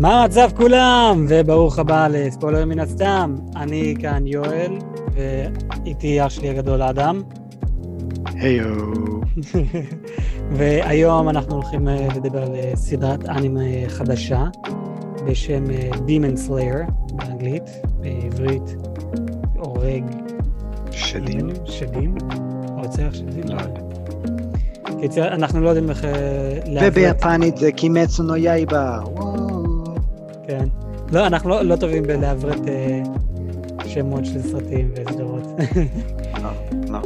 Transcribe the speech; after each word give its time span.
מה 0.00 0.22
המצב 0.22 0.50
כולם? 0.56 1.26
וברוך 1.28 1.78
הבא 1.78 2.08
לספוילר 2.10 2.64
מן 2.64 2.78
הסתם. 2.78 3.34
אני 3.56 3.94
כאן 4.00 4.26
יואל, 4.26 4.78
ואיתי 5.12 6.26
אח 6.26 6.28
שלי 6.28 6.48
הגדול 6.50 6.82
אדם. 6.82 7.22
היו. 8.34 8.74
והיום 10.56 11.28
אנחנו 11.28 11.54
הולכים 11.54 11.88
אה, 11.88 12.08
לדבר 12.16 12.42
על 12.42 12.54
אה, 12.54 12.72
סדרת 12.74 13.28
אנימה 13.28 13.60
חדשה 13.88 14.44
בשם 15.26 15.70
אה, 15.70 15.90
Demon 15.92 16.48
Slayer 16.48 16.90
באנגלית, 17.12 17.70
בעברית 18.00 18.76
הורג... 19.56 20.04
שדים? 20.90 21.48
שדים? 21.64 22.14
רוצח 22.76 23.08
שדים? 23.12 23.44
לא 23.44 23.60
יודע. 23.60 23.80
קיצר, 25.00 25.28
אנחנו 25.28 25.60
לא 25.60 25.68
יודעים 25.68 25.90
איך 25.90 26.04
וביפנית 26.82 27.56
זה 27.56 27.72
קימצו 27.72 28.22
נו 28.22 28.36
יאיבה. 28.36 28.98
כן. 30.48 30.68
לא, 31.12 31.26
אנחנו 31.26 31.50
לא, 31.50 31.62
לא 31.62 31.76
טובים 31.76 32.02
בלעברת 32.02 32.68
אה, 32.68 33.02
שמות 33.86 34.24
של 34.24 34.42
סרטים 34.42 34.92
וסדרות. 34.96 35.42
לא, 36.42 36.50
לא. 36.88 37.02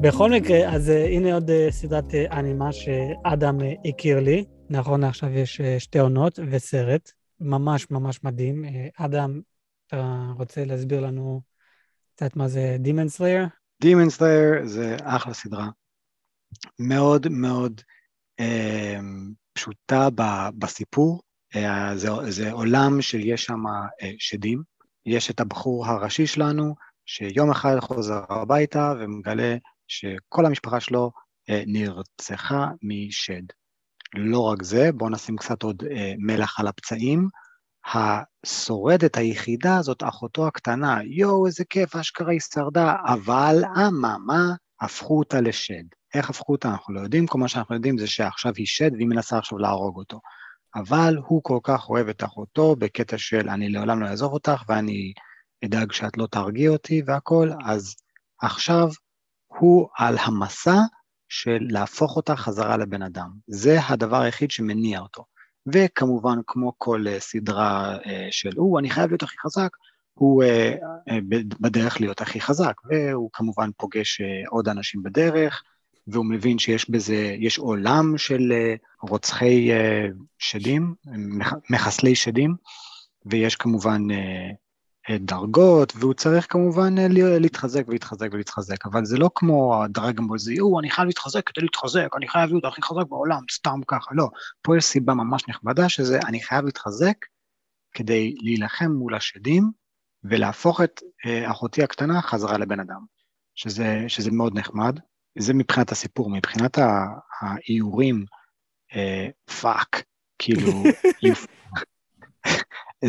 בכל 0.00 0.30
מקרה, 0.30 0.74
אז 0.74 0.88
uh, 0.88 0.92
הנה 0.92 1.34
עוד 1.34 1.50
uh, 1.50 1.72
סדרת 1.72 2.14
אנימה 2.14 2.72
שאדם 2.72 3.58
הכיר 3.84 4.20
לי. 4.20 4.44
נכון 4.70 5.00
לעכשיו 5.00 5.30
יש 5.30 5.60
שתי 5.78 5.98
עונות 5.98 6.38
וסרט. 6.50 7.12
ממש 7.40 7.90
ממש 7.90 8.24
מדהים. 8.24 8.64
אדם, 8.96 9.40
אתה 9.86 10.26
רוצה 10.36 10.64
להסביר 10.64 11.00
לנו 11.00 11.40
קצת 12.14 12.36
מה 12.36 12.48
זה 12.48 12.76
Demon 12.84 13.18
Slayer? 13.18 13.46
Demon 13.84 14.18
Slayer 14.18 14.64
זה 14.64 14.96
אחלה 15.02 15.34
סדרה. 15.34 15.68
מאוד 16.78 17.28
מאוד 17.28 17.80
אה, 17.80 18.03
פשוטה 19.54 20.08
ב, 20.14 20.22
בסיפור. 20.58 21.20
אה, 21.56 21.96
זה, 21.96 22.08
זה 22.28 22.52
עולם 22.52 23.02
שיש 23.02 23.44
שם 23.44 23.66
אה, 24.02 24.10
שדים. 24.18 24.62
יש 25.06 25.30
את 25.30 25.40
הבחור 25.40 25.86
הראשי 25.86 26.26
שלנו, 26.26 26.74
שיום 27.06 27.50
אחד 27.50 27.80
חוזר 27.80 28.20
הביתה 28.28 28.92
ומגלה 28.98 29.56
שכל 29.88 30.46
המשפחה 30.46 30.80
שלו 30.80 31.10
אה, 31.50 31.62
נרצחה 31.66 32.68
משד. 32.82 33.42
לא 34.14 34.40
רק 34.40 34.62
זה, 34.62 34.92
בואו 34.92 35.10
נשים 35.10 35.36
קצת 35.36 35.62
עוד 35.62 35.82
מלח 36.18 36.60
על 36.60 36.66
הפצעים. 36.66 37.28
השורדת 37.94 39.16
היחידה 39.16 39.82
זאת 39.82 40.02
אחותו 40.02 40.46
הקטנה, 40.46 40.98
יואו, 41.04 41.46
איזה 41.46 41.64
כיף, 41.64 41.96
אשכרה 41.96 42.30
היא 42.30 42.40
שרדה, 42.40 42.94
אבל 43.06 43.62
אממה, 43.76 44.54
הפכו 44.80 45.18
אותה 45.18 45.40
לשד. 45.40 45.84
איך 46.14 46.30
הפכו 46.30 46.52
אותה 46.52 46.68
אנחנו 46.68 46.94
לא 46.94 47.00
יודעים, 47.00 47.26
כל 47.26 47.38
מה 47.38 47.48
שאנחנו 47.48 47.74
יודעים 47.74 47.98
זה 47.98 48.06
שעכשיו 48.06 48.52
היא 48.56 48.66
שד 48.66 48.90
והיא 48.94 49.06
מנסה 49.06 49.38
עכשיו 49.38 49.58
להרוג 49.58 49.96
אותו. 49.96 50.20
אבל 50.74 51.16
הוא 51.26 51.40
כל 51.42 51.58
כך 51.62 51.88
אוהב 51.88 52.08
את 52.08 52.24
אחותו 52.24 52.76
בקטע 52.76 53.18
של 53.18 53.48
אני 53.48 53.68
לעולם 53.68 54.02
לא 54.02 54.06
אעזוב 54.06 54.32
אותך 54.32 54.62
ואני 54.68 55.12
אדאג 55.64 55.92
שאת 55.92 56.18
לא 56.18 56.26
תרגיע 56.26 56.70
אותי 56.70 57.02
והכל, 57.06 57.50
אז 57.64 57.94
עכשיו 58.42 58.88
הוא 59.46 59.88
על 59.98 60.16
המסע 60.20 60.78
של 61.28 61.58
להפוך 61.60 62.16
אותה 62.16 62.36
חזרה 62.36 62.76
לבן 62.76 63.02
אדם. 63.02 63.30
זה 63.46 63.78
הדבר 63.88 64.20
היחיד 64.20 64.50
שמניע 64.50 65.00
אותו. 65.00 65.24
וכמובן, 65.72 66.38
כמו 66.46 66.72
כל 66.78 67.04
uh, 67.06 67.20
סדרה 67.20 67.96
uh, 67.96 68.08
של, 68.30 68.50
הוא, 68.56 68.78
אני 68.78 68.90
חייב 68.90 69.10
להיות 69.10 69.22
הכי 69.22 69.36
חזק, 69.38 69.70
הוא 70.14 70.44
uh, 70.44 71.12
בדרך 71.60 72.00
להיות 72.00 72.20
הכי 72.20 72.40
חזק, 72.40 72.74
והוא 72.84 73.30
כמובן 73.32 73.70
פוגש 73.76 74.20
עוד 74.50 74.68
אנשים 74.68 75.02
בדרך, 75.02 75.62
והוא 76.06 76.26
מבין 76.26 76.58
שיש 76.58 76.90
בזה, 76.90 77.36
יש 77.38 77.58
עולם 77.58 78.18
של 78.18 78.52
אה, 78.52 78.74
רוצחי 79.02 79.72
אה, 79.72 80.06
שדים, 80.38 80.94
מחסלי 81.70 82.14
שדים, 82.14 82.54
ויש 83.26 83.56
כמובן 83.56 84.10
אה, 84.10 85.18
דרגות, 85.18 85.92
והוא 85.96 86.14
צריך 86.14 86.46
כמובן 86.52 86.94
להתחזק 87.40 87.88
ולהתחזק 87.88 88.28
ולהתחזק, 88.32 88.86
אבל 88.86 89.04
זה 89.04 89.18
לא 89.18 89.30
כמו 89.34 89.82
הדרגון 89.84 90.28
בול, 90.28 90.38
זה 90.38 90.54
יואו, 90.54 90.80
אני 90.80 90.90
חייב 90.90 91.06
להתחזק 91.06 91.46
כדי 91.46 91.62
להתחזק, 91.62 92.08
אני 92.16 92.28
חייב 92.28 92.50
להיות 92.50 92.64
הכי 92.64 92.82
חזק 92.82 93.06
בעולם, 93.08 93.40
סתם 93.52 93.80
ככה, 93.86 94.10
לא. 94.14 94.28
פה 94.62 94.76
יש 94.76 94.84
סיבה 94.84 95.14
ממש 95.14 95.42
נכבדה 95.48 95.88
שזה, 95.88 96.18
אני 96.26 96.42
חייב 96.42 96.64
להתחזק 96.64 97.16
כדי 97.94 98.34
להילחם 98.40 98.90
מול 98.90 99.14
השדים, 99.14 99.70
ולהפוך 100.24 100.80
את 100.80 101.00
אחותי 101.46 101.82
הקטנה 101.82 102.22
חזרה 102.22 102.58
לבן 102.58 102.80
אדם, 102.80 103.00
שזה, 103.54 104.04
שזה 104.08 104.30
מאוד 104.30 104.58
נחמד. 104.58 104.98
זה 105.38 105.54
מבחינת 105.54 105.92
הסיפור, 105.92 106.30
מבחינת 106.30 106.78
האיורים, 107.40 108.24
fuck, 109.60 109.96
אה, 109.96 110.02
כאילו, 110.38 110.72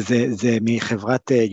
זה, 0.08 0.26
זה 0.30 0.58
מחברת 0.62 1.32
אה, 1.32 1.46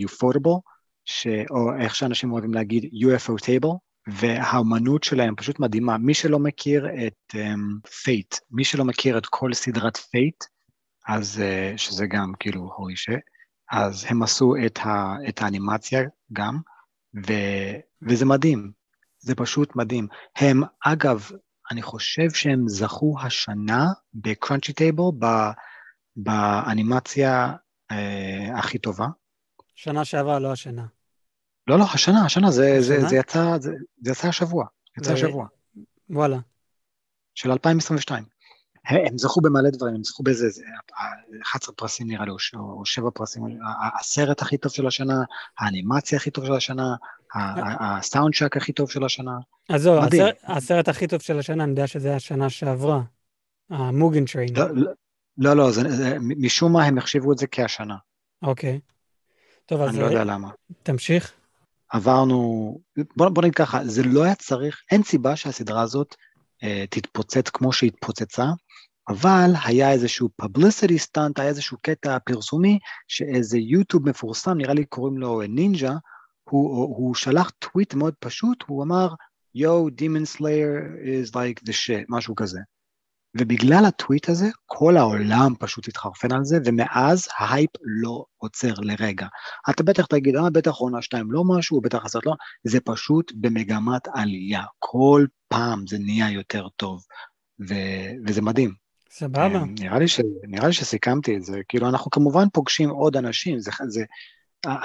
או 1.49 1.75
איך 1.79 1.95
שאנשים 1.95 2.31
אוהבים 2.31 2.53
להגיד 2.53 2.83
Ufotable, 2.83 3.77
והאומנות 4.07 5.03
שלהם 5.03 5.35
פשוט 5.35 5.59
מדהימה. 5.59 5.97
מי 5.97 6.13
שלא 6.13 6.39
מכיר 6.39 6.87
את 7.07 7.35
Fate, 8.03 8.33
um, 8.33 8.37
מי 8.51 8.63
שלא 8.63 8.85
מכיר 8.85 9.17
את 9.17 9.25
כל 9.25 9.53
סדרת 9.53 9.97
Fate, 9.97 10.43
אז 11.07 11.41
uh, 11.41 11.77
שזה 11.77 12.07
גם 12.07 12.31
כאילו 12.39 12.71
הורי 12.75 12.95
ש... 12.95 13.09
אז 13.71 14.05
הם 14.09 14.23
עשו 14.23 14.53
את, 14.65 14.77
ה, 14.77 15.15
את 15.29 15.41
האנימציה 15.41 16.01
גם, 16.33 16.57
ו, 17.27 17.33
וזה 18.01 18.25
מדהים. 18.25 18.82
זה 19.23 19.35
פשוט 19.35 19.75
מדהים. 19.75 20.07
הם, 20.35 20.61
אגב, 20.85 21.29
אני 21.71 21.81
חושב 21.81 22.29
שהם 22.33 22.67
זכו 22.67 23.15
השנה 23.21 23.87
בקראנצ'י 24.13 24.73
טייבל, 24.73 25.03
באנימציה 26.15 27.53
אה, 27.91 28.59
הכי 28.59 28.77
טובה. 28.77 29.07
שנה 29.75 30.05
שעברה, 30.05 30.39
לא 30.39 30.51
השנה. 30.51 30.85
לא, 31.67 31.79
לא, 31.79 31.85
השנה, 31.93 32.25
השנה, 32.25 32.51
זה, 32.51 32.77
השנה? 32.79 32.81
זה, 32.81 33.07
זה, 33.07 33.15
יצא, 33.15 33.57
זה, 33.59 33.71
זה 34.01 34.11
יצא 34.11 34.27
השבוע, 34.27 34.65
יצא 34.97 35.11
ו... 35.11 35.13
השבוע. 35.13 35.47
וואלה. 36.09 36.37
של 37.35 37.51
2022. 37.51 38.23
הם 38.85 39.17
זכו 39.17 39.41
במלא 39.41 39.69
דברים, 39.69 39.95
הם 39.95 40.03
זכו 40.03 40.23
באיזה 40.23 40.47
11 41.43 41.75
פרסים 41.75 42.07
נראה 42.07 42.25
לי, 42.25 42.31
או 42.53 42.85
7 42.85 43.09
פרסים, 43.13 43.43
הסרט 43.99 44.41
הכי 44.41 44.57
טוב 44.57 44.71
של 44.71 44.87
השנה, 44.87 45.23
האנימציה 45.59 46.17
הכי 46.17 46.31
טוב 46.31 46.45
של 46.45 46.53
השנה, 46.53 46.95
הסאונד 47.79 48.33
שק 48.33 48.57
הכי 48.57 48.73
טוב 48.73 48.89
של 48.89 49.03
השנה. 49.03 49.37
אז 49.69 49.81
זהו, 49.81 49.99
הסרט 50.43 50.87
הכי 50.87 51.07
טוב 51.07 51.21
של 51.21 51.39
השנה, 51.39 51.63
אני 51.63 51.71
יודע 51.71 51.87
שזה 51.87 52.15
השנה 52.15 52.49
שעברה, 52.49 53.01
המוגן 53.69 54.25
טריין. 54.25 54.49
לא, 54.55 54.65
לא, 55.37 55.55
לא, 55.55 55.69
משום 56.19 56.73
מה 56.73 56.83
הם 56.83 56.97
החשיבו 56.97 57.31
את 57.31 57.37
זה 57.37 57.47
כהשנה. 57.47 57.95
אוקיי. 58.41 58.79
טוב, 59.65 59.81
אז... 59.81 59.89
אני 59.89 59.99
לא 59.99 60.05
יודע 60.05 60.23
למה. 60.23 60.49
תמשיך. 60.83 61.31
עברנו, 61.89 62.79
בוא 63.15 63.41
נגיד 63.41 63.55
ככה, 63.55 63.85
זה 63.85 64.03
לא 64.03 64.23
היה 64.23 64.35
צריך, 64.35 64.81
אין 64.91 65.03
סיבה 65.03 65.35
שהסדרה 65.35 65.81
הזאת 65.81 66.15
אה, 66.15 66.32
תתפוצץ 66.89 67.49
כמו 67.49 67.73
שהתפוצצה, 67.73 68.45
אבל 69.09 69.51
היה 69.65 69.91
איזשהו 69.91 70.29
publicity 70.41 70.97
stunt, 71.07 71.33
היה 71.37 71.47
איזשהו 71.47 71.77
קטע 71.81 72.17
פרסומי, 72.25 72.79
שאיזה 73.07 73.57
יוטיובר 73.57 74.09
מפורסם, 74.09 74.57
נראה 74.57 74.73
לי 74.73 74.85
קוראים 74.85 75.17
לו 75.17 75.41
נינג'ה, 75.49 75.93
הוא, 76.49 76.95
הוא 76.97 77.15
שלח 77.15 77.49
טוויט 77.59 77.93
מאוד 77.93 78.13
פשוט, 78.19 78.63
הוא 78.67 78.83
אמר, 78.83 79.07
יו, 79.55 79.87
Demon 79.87 80.37
Slayer 80.37 81.03
is 81.03 81.29
like 81.29 81.69
the 81.69 81.73
shit, 81.73 82.05
משהו 82.09 82.35
כזה. 82.35 82.59
ובגלל 83.37 83.85
הטוויט 83.85 84.29
הזה, 84.29 84.49
כל 84.65 84.97
העולם 84.97 85.53
פשוט 85.59 85.87
התחרפן 85.87 86.31
על 86.31 86.43
זה, 86.43 86.57
ומאז 86.65 87.27
ההייפ 87.37 87.69
לא 87.81 88.25
עוצר 88.37 88.73
לרגע. 88.77 89.27
אתה 89.69 89.83
בטח 89.83 90.05
תגיד, 90.05 90.35
אה, 90.35 90.49
בטח 90.49 90.71
עונה 90.71 91.01
שתיים 91.01 91.31
לא 91.31 91.43
משהו, 91.45 91.81
בטח 91.81 92.05
הסרט 92.05 92.25
לא, 92.25 92.33
זה 92.63 92.79
פשוט 92.79 93.31
במגמת 93.35 94.07
עלייה. 94.13 94.63
כל 94.79 95.25
פעם 95.47 95.87
זה 95.87 95.97
נהיה 95.99 96.31
יותר 96.31 96.67
טוב, 96.77 97.03
ו- 97.69 98.11
וזה 98.27 98.41
מדהים. 98.41 98.73
סבבה. 99.11 99.43
אה, 99.43 99.63
נראה 99.79 99.99
לי, 99.99 100.07
ש- 100.07 100.21
נראה 100.47 100.67
לי 100.67 100.73
שסיכמתי 100.73 101.37
את 101.37 101.43
זה. 101.43 101.59
כאילו, 101.69 101.89
אנחנו 101.89 102.11
כמובן 102.11 102.45
פוגשים 102.53 102.89
עוד 102.89 103.17
אנשים, 103.17 103.59
זה, 103.59 103.71
זה, 103.87 104.03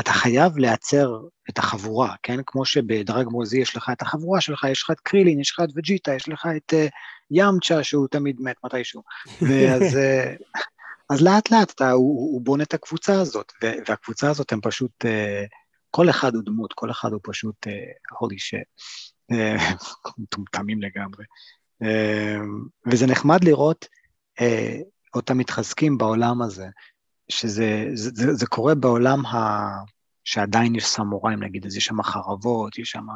אתה 0.00 0.12
חייב 0.12 0.58
לייצר 0.58 1.20
את 1.50 1.58
החבורה, 1.58 2.14
כן? 2.22 2.40
כמו 2.46 2.64
שבדרג 2.64 3.26
מוזי 3.28 3.60
יש 3.60 3.76
לך 3.76 3.90
את 3.92 4.02
החבורה 4.02 4.40
שלך, 4.40 4.66
יש 4.70 4.82
לך 4.82 4.90
את 4.90 5.00
קרילין, 5.00 5.40
יש 5.40 5.52
לך 5.52 5.60
את 5.64 5.69
וג'יטה, 5.76 6.14
יש 6.14 6.28
לך 6.28 6.48
את 6.56 6.72
uh, 6.72 6.90
ימצ'ה 7.30 7.84
שהוא 7.84 8.08
תמיד 8.08 8.36
מת 8.40 8.56
מתישהו. 8.64 9.02
ואז 9.42 9.82
uh, 9.82 10.58
אז 11.10 11.22
לאט 11.22 11.50
לאט 11.50 11.70
אתה, 11.70 11.90
הוא, 11.90 12.32
הוא 12.32 12.40
בונה 12.40 12.62
את 12.62 12.75
הקבוצה 12.75 13.20
הזאת, 13.20 13.52
והקבוצה 13.62 14.30
הזאת 14.30 14.52
הם 14.52 14.60
פשוט, 14.60 15.04
uh, 15.04 15.08
כל 15.90 16.10
אחד 16.10 16.34
הוא 16.34 16.42
דמות, 16.44 16.72
כל 16.72 16.90
אחד 16.90 17.12
הוא 17.12 17.20
פשוט 17.22 17.66
הולי 18.19 18.38
ש... 18.38 18.54
מטומטמים 20.19 20.82
לגמרי. 20.82 21.24
וזה 22.86 23.06
נחמד 23.06 23.44
לראות 23.44 23.86
אותם 25.14 25.38
מתחזקים 25.38 25.98
בעולם 25.98 26.42
הזה. 26.42 26.66
שזה 27.28 27.84
זה, 27.94 28.10
זה, 28.14 28.34
זה 28.34 28.46
קורה 28.46 28.75
בעולם 28.75 29.26
ה... 29.26 29.69
שעדיין 30.25 30.75
יש 30.75 30.86
סמוראים, 30.86 31.42
נגיד, 31.42 31.66
אז 31.66 31.76
יש 31.76 31.84
שם 31.84 32.02
חרבות, 32.02 32.78
יש 32.78 32.90
שם 32.90 33.06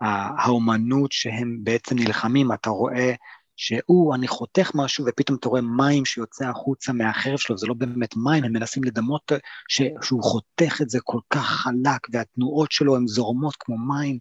האומנות 0.00 1.12
שהם 1.12 1.58
בעצם 1.62 1.96
נלחמים, 1.98 2.52
אתה 2.52 2.70
רואה 2.70 3.14
שהוא, 3.56 4.14
אני 4.14 4.28
חותך 4.28 4.70
משהו 4.74 5.04
ופתאום 5.08 5.38
אתה 5.40 5.48
רואה 5.48 5.60
מים 5.60 6.04
שיוצא 6.04 6.44
החוצה 6.44 6.92
מהחרב 6.92 7.38
שלו, 7.38 7.58
זה 7.58 7.66
לא 7.66 7.74
באמת 7.74 8.16
מים, 8.16 8.44
הם 8.44 8.52
מנסים 8.52 8.84
לדמות 8.84 9.32
ש, 9.68 9.82
שהוא 10.02 10.22
חותך 10.22 10.80
את 10.82 10.90
זה 10.90 10.98
כל 11.04 11.20
כך 11.30 11.46
חלק 11.46 12.06
והתנועות 12.12 12.72
שלו 12.72 12.96
הן 12.96 13.06
זורמות 13.06 13.54
כמו 13.58 13.78
מים, 13.78 14.18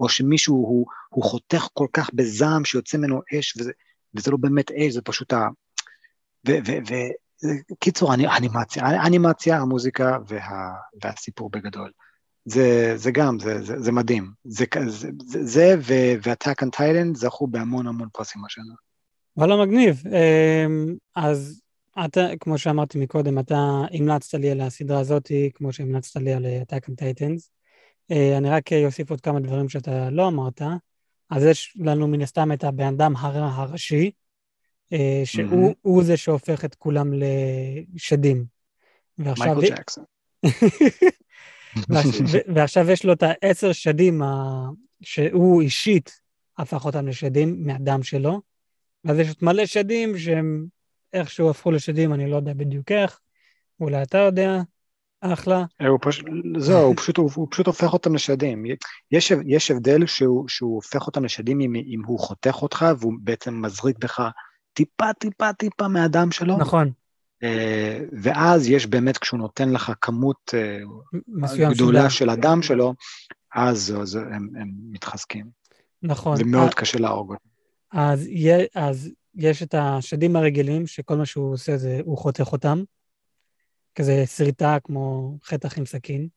או 0.00 0.08
שמישהו 0.08 0.54
הוא, 0.54 0.86
הוא 1.08 1.24
חותך 1.24 1.68
כל 1.72 1.86
כך 1.92 2.10
בזעם 2.14 2.64
שיוצא 2.64 2.98
ממנו 2.98 3.20
אש, 3.38 3.56
וזה, 3.56 3.72
וזה 4.14 4.30
לא 4.30 4.36
באמת 4.40 4.70
אש, 4.70 4.92
זה 4.92 5.02
פשוט 5.02 5.32
ה... 5.32 5.48
וקיצור, 7.44 8.14
אנימציה, 8.14 9.06
אנימציה, 9.06 9.58
המוזיקה 9.58 10.18
וה, 10.28 10.72
והסיפור 11.02 11.50
בגדול. 11.50 11.90
זה, 12.44 12.92
זה 12.96 13.10
גם, 13.10 13.38
זה, 13.38 13.62
זה, 13.62 13.80
זה 13.80 13.92
מדהים. 13.92 14.30
זה, 14.44 14.64
זה, 14.86 15.08
זה 15.44 15.74
ו-Attack 15.78 16.64
on 16.64 16.68
Titan 16.76 17.14
זכו 17.14 17.46
בהמון 17.46 17.86
המון 17.86 18.08
פרסים 18.12 18.44
השנה. 18.44 18.74
וואלה, 19.36 19.56
מגניב. 19.56 20.02
אמ, 20.06 20.94
אז 21.16 21.60
אתה, 22.04 22.20
כמו 22.40 22.58
שאמרתי 22.58 22.98
מקודם, 22.98 23.38
אתה 23.38 23.82
המלצת 23.92 24.34
לי 24.34 24.50
על 24.50 24.60
הסדרה 24.60 25.00
הזאת, 25.00 25.30
כמו 25.54 25.72
שהמלצת 25.72 26.20
לי 26.20 26.32
על 26.32 26.46
Attack 26.46 26.90
on 26.90 26.92
Titans. 26.92 27.48
אה, 28.10 28.38
אני 28.38 28.50
רק 28.50 28.72
אוסיף 28.72 29.10
עוד 29.10 29.20
כמה 29.20 29.40
דברים 29.40 29.68
שאתה 29.68 30.10
לא 30.10 30.28
אמרת. 30.28 30.62
אז 31.30 31.44
יש 31.44 31.76
לנו 31.80 32.08
מן 32.08 32.22
הסתם 32.22 32.52
את 32.52 32.64
הבן 32.64 32.94
אדם 32.94 33.16
הראשי, 33.16 34.10
שהוא 35.24 36.00
mm-hmm. 36.00 36.04
זה 36.04 36.16
שהופך 36.16 36.64
את 36.64 36.74
כולם 36.74 37.12
לשדים. 37.14 38.44
מייקל 39.18 39.60
ג'קסון. 39.60 40.04
ועכשיו 42.54 42.90
יש 42.90 43.04
לו 43.04 43.12
את 43.12 43.22
העשר 43.22 43.72
שדים 43.72 44.22
שהוא 45.02 45.62
אישית 45.62 46.20
הפך 46.58 46.84
אותם 46.84 47.08
לשדים 47.08 47.66
מהדם 47.66 48.02
שלו, 48.02 48.40
ואז 49.04 49.18
יש 49.18 49.28
עוד 49.28 49.36
מלא 49.42 49.66
שדים 49.66 50.18
שהם 50.18 50.66
איכשהו 51.12 51.50
הפכו 51.50 51.70
לשדים, 51.70 52.14
אני 52.14 52.30
לא 52.30 52.36
יודע 52.36 52.52
בדיוק 52.52 52.92
איך, 52.92 53.20
אולי 53.80 54.02
אתה 54.02 54.18
יודע, 54.18 54.60
אחלה. 55.20 55.64
אה, 55.80 55.88
הוא 55.88 55.98
פשוט, 56.02 56.26
זהו, 56.58 56.86
הוא 56.86 56.96
פשוט, 56.96 57.16
הוא, 57.16 57.30
הוא 57.34 57.48
פשוט 57.50 57.66
הופך 57.66 57.92
אותם 57.92 58.14
לשדים. 58.14 58.64
יש, 59.10 59.32
יש 59.46 59.70
הבדל 59.70 60.06
שהוא, 60.06 60.48
שהוא 60.48 60.74
הופך 60.74 61.06
אותם 61.06 61.24
לשדים 61.24 61.60
אם, 61.60 61.74
אם 61.74 62.02
הוא 62.06 62.18
חותך 62.18 62.62
אותך 62.62 62.86
והוא 62.98 63.12
בעצם 63.20 63.62
מזריק 63.62 63.98
בך 63.98 64.30
טיפה, 64.72 65.12
טיפה, 65.12 65.52
טיפה 65.52 65.88
מהדם 65.88 66.30
שלו. 66.30 66.58
נכון. 66.58 66.92
אה, 67.42 68.00
ואז 68.22 68.68
יש 68.68 68.86
באמת, 68.86 69.18
כשהוא 69.18 69.38
נותן 69.38 69.70
לך 69.70 69.92
כמות 70.00 70.54
אה, 70.54 71.70
גדולה 71.70 72.10
של 72.10 72.30
הדם 72.30 72.62
שלו, 72.62 72.94
אז, 73.54 73.94
אז 74.00 74.14
הם, 74.14 74.48
הם 74.60 74.70
מתחזקים. 74.90 75.46
נכון. 76.02 76.36
זה 76.36 76.44
מאוד 76.44 76.74
קשה 76.74 76.98
להרוג 76.98 77.32
אותם. 77.32 77.48
אז, 77.92 78.28
אז 78.74 79.10
יש 79.34 79.62
את 79.62 79.74
השדים 79.78 80.36
הרגילים, 80.36 80.86
שכל 80.86 81.16
מה 81.16 81.26
שהוא 81.26 81.52
עושה 81.52 81.76
זה, 81.76 82.00
הוא 82.04 82.18
חותך 82.18 82.52
אותם. 82.52 82.82
כזה 83.94 84.26
שריטה 84.26 84.78
כמו 84.84 85.34
חטח 85.44 85.78
עם 85.78 85.86
סכין, 85.86 86.28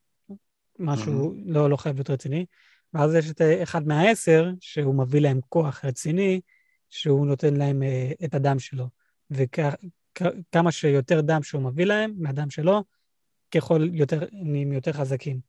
משהו 0.80 1.34
mm-hmm. 1.34 1.52
לא, 1.52 1.70
לא 1.70 1.78
חייב 1.78 1.96
להיות 1.96 2.10
רציני. 2.10 2.46
ואז 2.94 3.16
יש 3.16 3.30
את 3.30 3.42
אחד 3.64 3.88
מהעשר, 3.88 4.52
שהוא 4.60 4.96
מביא 4.96 5.22
להם 5.22 5.40
כוח 5.50 5.86
רציני, 5.86 6.42
שהוא 6.94 7.28
נותן 7.28 7.54
להם 7.54 7.81
uh, 7.81 8.25
את 8.25 8.34
הדם 8.34 8.60
שלו. 8.60 8.90
וכמה 9.31 10.72
שיותר 10.72 11.22
דם 11.22 11.44
שהוא 11.44 11.62
מביא 11.62 11.86
להם, 11.86 12.13
מהדם 12.18 12.50
שלו, 12.50 12.84
ככל 13.51 13.88
יותר, 13.94 14.19
נהיים 14.31 14.72
יותר 14.72 14.94
חזקים. 14.94 15.40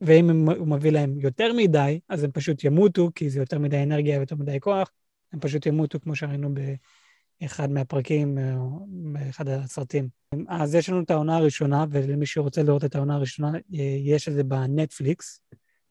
ואם 0.00 0.48
הוא 0.48 0.68
מביא 0.68 0.90
להם 0.90 1.20
יותר 1.20 1.52
מדי, 1.52 2.00
אז 2.08 2.24
הם 2.24 2.30
פשוט 2.30 2.64
ימותו, 2.64 3.10
כי 3.14 3.30
זה 3.30 3.40
יותר 3.40 3.58
מדי 3.58 3.82
אנרגיה 3.82 4.18
ויותר 4.18 4.36
מדי 4.36 4.60
כוח, 4.60 4.90
הם 5.32 5.40
פשוט 5.40 5.66
ימותו, 5.66 6.00
כמו 6.00 6.16
שראינו 6.16 6.48
באחד 7.40 7.70
מהפרקים, 7.70 8.38
אה, 8.38 8.56
באחד 8.86 9.48
הסרטים. 9.48 10.08
אז 10.48 10.74
יש 10.74 10.88
לנו 10.88 11.02
את 11.02 11.10
העונה 11.10 11.36
הראשונה, 11.36 11.84
ולמי 11.90 12.26
שרוצה 12.26 12.62
לראות 12.62 12.84
את 12.84 12.94
העונה 12.94 13.14
הראשונה, 13.14 13.52
אה, 13.54 13.96
יש 14.04 14.28
את 14.28 14.34
זה 14.34 14.44
בנטפליקס. 14.44 15.40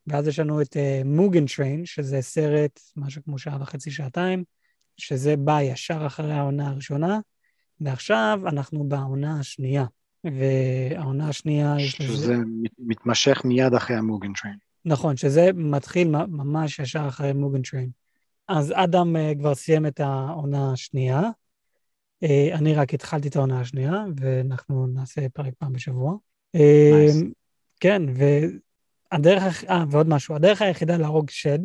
ואז 0.08 0.28
יש 0.28 0.40
לנו 0.40 0.62
את 0.62 0.78
מוגן 1.06 1.46
טריין, 1.46 1.86
שזה 1.86 2.22
סרט, 2.22 2.80
משהו 2.96 3.24
כמו 3.24 3.38
שעה 3.38 3.58
וחצי, 3.62 3.92
שעתיים, 3.92 4.44
שזה 5.00 5.38
בא 5.38 5.62
ישר 5.62 6.06
אחרי 6.06 6.34
העונה 6.34 6.70
הראשונה, 6.70 7.20
ועכשיו 7.82 8.40
אנחנו 8.46 8.84
בעונה 8.84 9.40
השנייה. 9.40 9.86
והעונה 10.24 11.30
השנייה... 11.30 11.80
שזה 11.80 12.36
מתמשך 12.80 13.42
מיד 13.46 13.74
אחרי 13.74 13.96
ה 13.96 14.02
Mugen 14.02 14.34
Train. 14.34 14.58
נכון, 14.86 15.18
שזה 15.18 15.50
מתחיל 15.56 16.08
ממש 16.28 16.80
ישר 16.80 17.08
אחרי 17.08 17.34
Mugen 17.34 17.62
Train. 17.62 17.90
אז 18.48 18.74
אדם 18.76 19.16
uh, 19.16 19.40
כבר 19.40 19.56
סיים 19.56 19.86
את 19.86 20.00
העונה 20.00 20.74
השנייה. 20.74 21.22
Uh, 22.26 22.28
אני 22.54 22.74
רק 22.74 22.94
התחלתי 22.94 23.28
את 23.28 23.36
העונה 23.36 23.60
השנייה, 23.60 24.06
ואנחנו 24.18 24.88
נעשה 24.88 25.30
פרק 25.30 25.54
פעם 25.58 25.74
בשבוע. 25.74 26.16
Nice. 26.56 26.60
Uh, 26.60 27.26
כן, 27.80 28.02
והדרך, 29.12 29.64
אה, 29.64 29.84
ועוד 29.90 30.10
משהו, 30.10 30.36
הדרך 30.36 30.62
היחידה 30.62 30.98
להרוג 30.98 31.30
שד 31.30 31.60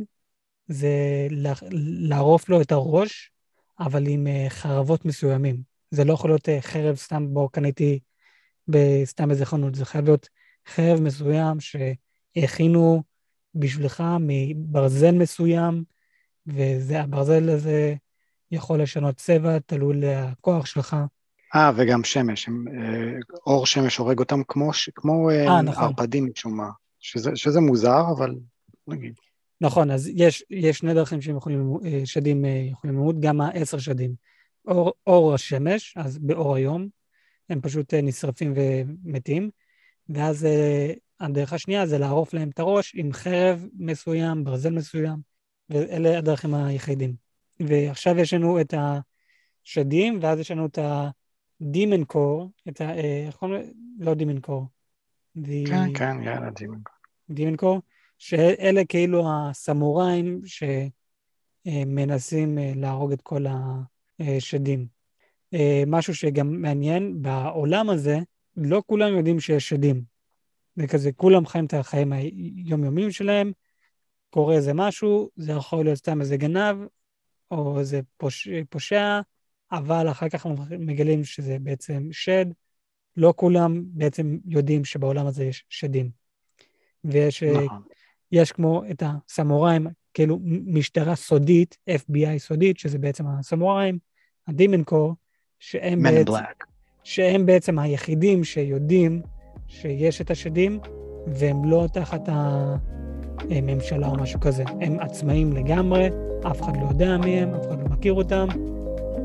זה 0.68 1.26
לערוף 2.00 2.48
לו 2.48 2.60
את 2.60 2.72
הראש, 2.72 3.30
אבל 3.80 4.06
עם 4.06 4.26
uh, 4.26 4.50
חרבות 4.50 5.04
מסוימים. 5.04 5.56
זה 5.90 6.04
לא 6.04 6.12
יכול 6.12 6.30
להיות 6.30 6.48
uh, 6.48 6.52
חרב 6.60 6.96
סתם 6.96 7.34
בו 7.34 7.48
קניתי 7.48 7.98
בסתם 8.68 9.30
איזה 9.30 9.46
חנות, 9.46 9.74
זה 9.74 9.84
חייב 9.84 10.04
להיות 10.04 10.28
חרב 10.68 11.00
מסוים 11.00 11.56
שהכינו 11.60 13.02
בשבילך 13.54 14.02
מברזל 14.20 15.14
מסוים, 15.14 15.84
והברזל 16.46 17.50
הזה 17.50 17.94
יכול 18.50 18.82
לשנות 18.82 19.16
צבע, 19.16 19.58
תלוי 19.58 20.00
לכוח 20.00 20.66
שלך. 20.66 20.96
אה, 21.54 21.70
וגם 21.76 22.04
שמש, 22.04 22.48
הם, 22.48 22.64
אה, 22.68 23.18
אור 23.46 23.66
שמש 23.66 23.96
הורג 23.96 24.18
אותם 24.18 24.40
כמו, 24.48 24.70
כמו 24.94 25.30
아, 25.30 25.32
אה, 25.32 25.62
נכון. 25.62 25.84
ערפדים 25.84 26.30
משום 26.32 26.56
מה, 26.56 26.70
שזה, 27.00 27.30
שזה 27.34 27.60
מוזר, 27.60 28.02
אבל 28.16 28.34
נגיד. 28.88 29.14
נכון, 29.64 29.90
אז 29.90 30.10
יש, 30.14 30.44
יש 30.50 30.78
שני 30.78 30.94
דרכים 30.94 31.20
שהם 31.20 31.36
יכולים, 31.36 31.78
שדים 32.04 32.44
יכולים 32.44 32.96
למות, 32.96 33.20
גם 33.20 33.40
העשר 33.40 33.78
שדים. 33.78 34.14
אור, 34.66 34.92
אור 35.06 35.34
השמש, 35.34 35.94
אז 35.96 36.18
באור 36.18 36.54
היום, 36.54 36.88
הם 37.50 37.60
פשוט 37.60 37.94
נשרפים 37.94 38.54
ומתים, 38.56 39.50
ואז 40.08 40.46
הדרך 41.20 41.52
השנייה 41.52 41.86
זה 41.86 41.98
לערוף 41.98 42.34
להם 42.34 42.48
את 42.48 42.58
הראש 42.58 42.94
עם 42.94 43.12
חרב 43.12 43.66
מסוים, 43.78 44.44
ברזל 44.44 44.70
מסוים, 44.70 45.16
ואלה 45.70 46.18
הדרכים 46.18 46.54
היחידים. 46.54 47.14
ועכשיו 47.60 48.18
יש 48.18 48.34
לנו 48.34 48.60
את 48.60 48.74
השדים, 49.66 50.18
ואז 50.22 50.38
יש 50.38 50.50
לנו 50.50 50.66
את 50.66 50.78
ה-demon 50.78 52.12
core, 52.12 52.68
את 52.68 52.80
ה... 52.80 52.94
איך 53.26 53.36
קוראים 53.36 53.60
לזה? 53.60 53.70
לא 53.98 54.12
demon 54.12 54.46
core. 54.46 54.64
כן, 55.44 55.92
כן, 55.94 56.22
יאללה, 56.22 56.48
demon 56.48 56.88
core. 56.88 57.32
demon 57.32 57.62
core, 57.62 57.93
שאלה 58.24 58.84
כאילו 58.84 59.24
הסמוראים 59.30 60.40
שמנסים 61.66 62.58
אה, 62.58 62.72
להרוג 62.76 63.12
את 63.12 63.22
כל 63.22 63.44
השדים. 64.20 64.86
אה, 65.54 65.82
משהו 65.86 66.14
שגם 66.14 66.62
מעניין, 66.62 67.22
בעולם 67.22 67.90
הזה, 67.90 68.18
לא 68.56 68.82
כולם 68.86 69.16
יודעים 69.16 69.40
שיש 69.40 69.68
שדים. 69.68 70.02
זה 70.76 70.86
כזה, 70.86 71.12
כולם 71.12 71.46
חיים 71.46 71.64
את 71.64 71.74
החיים 71.74 72.12
היומיומיים 72.12 73.10
שלהם, 73.10 73.52
קורה 74.30 74.54
איזה 74.54 74.72
משהו, 74.74 75.30
זה 75.36 75.52
יכול 75.52 75.84
להיות 75.84 75.98
סתם 75.98 76.20
איזה 76.20 76.36
גנב, 76.36 76.76
או 77.50 77.78
איזה 77.78 78.00
פוש, 78.16 78.48
פושע, 78.70 79.20
אבל 79.72 80.10
אחר 80.10 80.28
כך 80.28 80.46
מגלים 80.78 81.24
שזה 81.24 81.56
בעצם 81.60 82.08
שד. 82.12 82.46
לא 83.16 83.34
כולם 83.36 83.82
בעצם 83.86 84.38
יודעים 84.44 84.84
שבעולם 84.84 85.26
הזה 85.26 85.44
יש 85.44 85.64
שדים. 85.68 86.10
ויש 87.04 87.42
נכון. 87.42 87.82
יש 88.32 88.52
כמו 88.52 88.82
את 88.90 89.02
הסמוראים, 89.06 89.86
כאילו 90.14 90.38
משטרה 90.66 91.14
סודית, 91.14 91.76
FBI 91.90 92.38
סודית, 92.38 92.78
שזה 92.78 92.98
בעצם 92.98 93.26
הסמוראים, 93.26 93.98
הדימן 94.48 94.84
קור, 94.84 95.14
שהם, 95.58 96.02
בעצם, 96.02 96.32
שהם 97.04 97.46
בעצם 97.46 97.78
היחידים 97.78 98.44
שיודעים 98.44 99.22
שיש 99.68 100.20
את 100.20 100.30
השדים, 100.30 100.80
והם 101.26 101.64
לא 101.64 101.86
תחת 101.92 102.28
ה... 102.28 102.76
אה, 103.50 103.60
ממשלה 103.62 104.08
או 104.08 104.16
משהו 104.16 104.40
כזה. 104.40 104.64
הם 104.80 105.00
עצמאים 105.00 105.52
לגמרי, 105.52 106.08
אף 106.50 106.62
אחד 106.62 106.76
לא 106.76 106.86
יודע 106.88 107.16
מי 107.16 107.40
הם, 107.40 107.54
אף 107.54 107.66
אחד 107.66 107.78
לא 107.80 107.88
מכיר 107.88 108.12
אותם, 108.12 108.46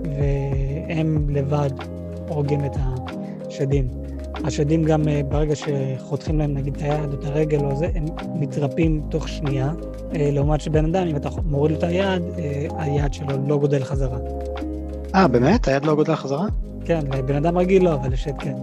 והם 0.03 1.29
לבד 1.29 1.69
הורגים 2.27 2.65
את 2.65 2.71
השדים. 3.47 3.87
השדים 4.43 4.83
גם 4.83 5.07
אה, 5.07 5.21
ברגע 5.29 5.53
שחותכים 5.55 6.39
להם 6.39 6.53
נגיד 6.53 6.75
את 6.75 6.81
היד 6.81 7.13
או 7.13 7.19
את 7.19 7.25
הרגל 7.25 7.59
או 7.65 7.75
זה, 7.75 7.89
הם 7.95 8.05
מתרפים 8.35 9.01
תוך 9.09 9.27
שנייה, 9.27 9.71
אה, 10.15 10.29
לעומת 10.31 10.61
שבן 10.61 10.85
אדם, 10.85 11.07
אם 11.07 11.15
אתה 11.15 11.29
מוריד 11.45 11.71
לו 11.71 11.77
את 11.77 11.83
היד, 11.83 12.23
היד 12.77 13.13
שלו 13.13 13.47
לא 13.47 13.57
גודל 13.57 13.83
חזרה. 13.83 14.17
אה, 15.15 15.27
באמת? 15.27 15.67
היד 15.67 15.85
לא 15.85 15.95
גודל 15.95 16.15
חזרה? 16.15 16.47
כן, 16.85 16.99
לבן 17.17 17.35
אדם 17.35 17.57
רגיל 17.57 17.83
לא, 17.83 17.93
אבל 17.93 18.11
לשד 18.11 18.33
כן. 18.39 18.55